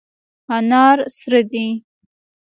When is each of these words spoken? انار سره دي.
انار 0.55 0.97
سره 1.17 1.41
دي. 1.51 1.67